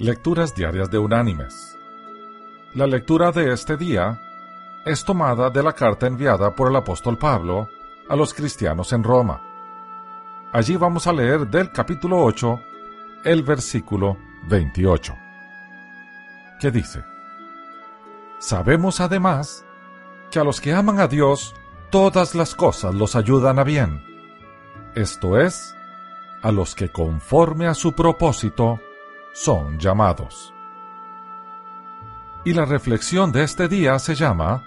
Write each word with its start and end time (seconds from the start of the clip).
Lecturas 0.00 0.54
Diarias 0.54 0.88
de 0.92 0.98
Unánimes. 0.98 1.76
La 2.74 2.86
lectura 2.86 3.32
de 3.32 3.52
este 3.52 3.76
día 3.76 4.20
es 4.86 5.04
tomada 5.04 5.50
de 5.50 5.60
la 5.60 5.72
carta 5.72 6.06
enviada 6.06 6.54
por 6.54 6.70
el 6.70 6.76
apóstol 6.76 7.18
Pablo 7.18 7.68
a 8.08 8.14
los 8.14 8.32
cristianos 8.32 8.92
en 8.92 9.02
Roma. 9.02 9.42
Allí 10.52 10.76
vamos 10.76 11.08
a 11.08 11.12
leer 11.12 11.48
del 11.48 11.72
capítulo 11.72 12.22
8 12.22 12.60
el 13.24 13.42
versículo 13.42 14.16
28, 14.46 15.16
que 16.60 16.70
dice, 16.70 17.04
Sabemos 18.38 19.00
además 19.00 19.64
que 20.30 20.38
a 20.38 20.44
los 20.44 20.60
que 20.60 20.74
aman 20.74 21.00
a 21.00 21.08
Dios 21.08 21.56
todas 21.90 22.36
las 22.36 22.54
cosas 22.54 22.94
los 22.94 23.16
ayudan 23.16 23.58
a 23.58 23.64
bien, 23.64 24.00
esto 24.94 25.40
es, 25.40 25.74
a 26.40 26.52
los 26.52 26.76
que 26.76 26.88
conforme 26.88 27.66
a 27.66 27.74
su 27.74 27.94
propósito 27.94 28.78
son 29.32 29.78
llamados. 29.78 30.52
Y 32.44 32.54
la 32.54 32.64
reflexión 32.64 33.32
de 33.32 33.42
este 33.42 33.68
día 33.68 33.98
se 33.98 34.14
llama 34.14 34.64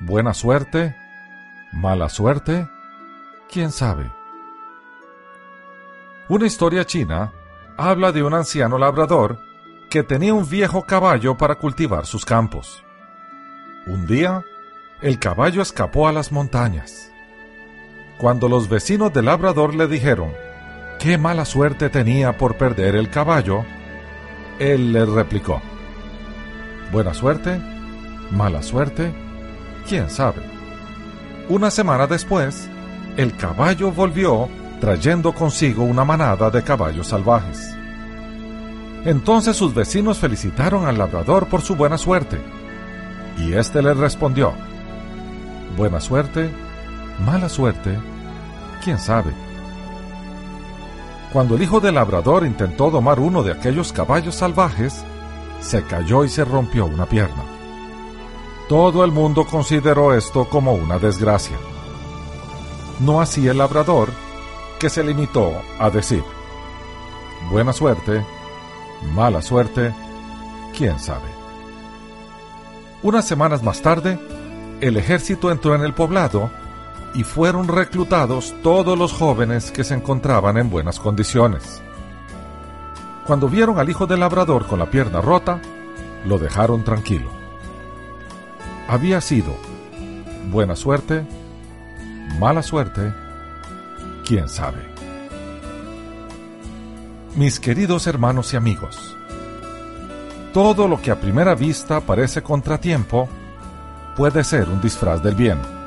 Buena 0.00 0.34
suerte, 0.34 0.96
mala 1.72 2.08
suerte, 2.08 2.68
quién 3.50 3.70
sabe. 3.70 4.10
Una 6.28 6.46
historia 6.46 6.84
china 6.84 7.32
habla 7.76 8.12
de 8.12 8.22
un 8.22 8.34
anciano 8.34 8.78
labrador 8.78 9.38
que 9.90 10.02
tenía 10.02 10.34
un 10.34 10.48
viejo 10.48 10.82
caballo 10.82 11.36
para 11.36 11.54
cultivar 11.54 12.06
sus 12.06 12.24
campos. 12.24 12.84
Un 13.86 14.06
día, 14.06 14.44
el 15.02 15.18
caballo 15.18 15.62
escapó 15.62 16.08
a 16.08 16.12
las 16.12 16.32
montañas. 16.32 17.12
Cuando 18.18 18.48
los 18.48 18.68
vecinos 18.68 19.12
del 19.12 19.26
labrador 19.26 19.74
le 19.74 19.86
dijeron 19.86 20.32
qué 21.04 21.18
mala 21.18 21.44
suerte 21.44 21.90
tenía 21.90 22.38
por 22.38 22.56
perder 22.56 22.96
el 22.96 23.10
caballo, 23.10 23.66
él 24.58 24.90
le 24.90 25.04
replicó, 25.04 25.60
Buena 26.92 27.12
suerte, 27.12 27.60
mala 28.30 28.62
suerte, 28.62 29.12
quién 29.86 30.08
sabe. 30.08 30.40
Una 31.50 31.70
semana 31.70 32.06
después, 32.06 32.70
el 33.18 33.36
caballo 33.36 33.92
volvió 33.92 34.48
trayendo 34.80 35.34
consigo 35.34 35.84
una 35.84 36.06
manada 36.06 36.48
de 36.50 36.62
caballos 36.62 37.08
salvajes. 37.08 37.76
Entonces 39.04 39.58
sus 39.58 39.74
vecinos 39.74 40.18
felicitaron 40.18 40.86
al 40.86 40.96
labrador 40.96 41.48
por 41.48 41.60
su 41.60 41.76
buena 41.76 41.98
suerte, 41.98 42.40
y 43.36 43.52
éste 43.52 43.82
le 43.82 43.92
respondió, 43.92 44.54
Buena 45.76 46.00
suerte, 46.00 46.48
mala 47.26 47.50
suerte, 47.50 47.94
quién 48.82 48.98
sabe. 48.98 49.43
Cuando 51.34 51.56
el 51.56 51.62
hijo 51.62 51.80
del 51.80 51.96
labrador 51.96 52.46
intentó 52.46 52.92
domar 52.92 53.18
uno 53.18 53.42
de 53.42 53.50
aquellos 53.50 53.92
caballos 53.92 54.36
salvajes, 54.36 55.04
se 55.60 55.82
cayó 55.82 56.24
y 56.24 56.28
se 56.28 56.44
rompió 56.44 56.86
una 56.86 57.06
pierna. 57.06 57.42
Todo 58.68 59.04
el 59.04 59.10
mundo 59.10 59.44
consideró 59.44 60.14
esto 60.14 60.48
como 60.48 60.74
una 60.74 61.00
desgracia. 61.00 61.56
No 63.00 63.20
así 63.20 63.48
el 63.48 63.58
labrador, 63.58 64.10
que 64.78 64.88
se 64.88 65.02
limitó 65.02 65.50
a 65.80 65.90
decir, 65.90 66.22
buena 67.50 67.72
suerte, 67.72 68.24
mala 69.12 69.42
suerte, 69.42 69.92
quién 70.78 71.00
sabe. 71.00 71.26
Unas 73.02 73.26
semanas 73.26 73.60
más 73.64 73.82
tarde, 73.82 74.20
el 74.80 74.96
ejército 74.96 75.50
entró 75.50 75.74
en 75.74 75.82
el 75.82 75.94
poblado 75.94 76.48
y 77.14 77.22
fueron 77.22 77.68
reclutados 77.68 78.54
todos 78.62 78.98
los 78.98 79.12
jóvenes 79.12 79.70
que 79.70 79.84
se 79.84 79.94
encontraban 79.94 80.58
en 80.58 80.68
buenas 80.68 80.98
condiciones. 80.98 81.80
Cuando 83.26 83.48
vieron 83.48 83.78
al 83.78 83.88
hijo 83.88 84.06
del 84.06 84.20
labrador 84.20 84.66
con 84.66 84.80
la 84.80 84.90
pierna 84.90 85.20
rota, 85.20 85.62
lo 86.26 86.38
dejaron 86.38 86.84
tranquilo. 86.84 87.30
Había 88.88 89.20
sido 89.20 89.56
buena 90.50 90.76
suerte, 90.76 91.24
mala 92.38 92.62
suerte, 92.62 93.14
quién 94.26 94.48
sabe. 94.48 94.92
Mis 97.36 97.60
queridos 97.60 98.06
hermanos 98.06 98.52
y 98.52 98.56
amigos, 98.56 99.16
todo 100.52 100.86
lo 100.86 101.00
que 101.00 101.10
a 101.10 101.20
primera 101.20 101.54
vista 101.54 102.00
parece 102.00 102.42
contratiempo 102.42 103.28
puede 104.16 104.44
ser 104.44 104.68
un 104.68 104.80
disfraz 104.80 105.22
del 105.22 105.34
bien 105.34 105.83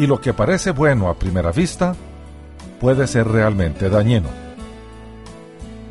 y 0.00 0.06
lo 0.06 0.18
que 0.18 0.32
parece 0.32 0.70
bueno 0.70 1.10
a 1.10 1.18
primera 1.18 1.52
vista 1.52 1.94
puede 2.80 3.06
ser 3.06 3.28
realmente 3.28 3.90
dañino. 3.90 4.30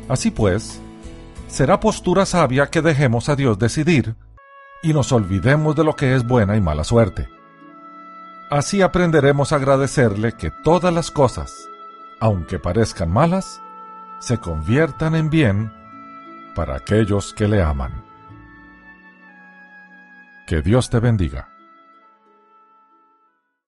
Así 0.08 0.32
pues, 0.32 0.80
será 1.46 1.78
postura 1.78 2.26
sabia 2.26 2.66
que 2.66 2.82
dejemos 2.82 3.28
a 3.28 3.36
Dios 3.36 3.56
decidir 3.60 4.16
y 4.82 4.92
nos 4.92 5.12
olvidemos 5.12 5.76
de 5.76 5.84
lo 5.84 5.94
que 5.94 6.16
es 6.16 6.26
buena 6.26 6.56
y 6.56 6.60
mala 6.60 6.82
suerte. 6.82 7.28
Así 8.50 8.82
aprenderemos 8.82 9.52
a 9.52 9.56
agradecerle 9.56 10.32
que 10.32 10.50
todas 10.64 10.92
las 10.92 11.12
cosas, 11.12 11.54
aunque 12.18 12.58
parezcan 12.58 13.12
malas, 13.12 13.62
se 14.18 14.38
conviertan 14.38 15.14
en 15.14 15.30
bien 15.30 15.72
para 16.56 16.74
aquellos 16.74 17.32
que 17.32 17.46
le 17.46 17.62
aman. 17.62 18.02
Que 20.48 20.62
Dios 20.62 20.90
te 20.90 20.98
bendiga. 20.98 21.59